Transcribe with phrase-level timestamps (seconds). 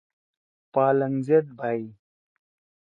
[0.73, 1.83] پالنگ زید بھئی۔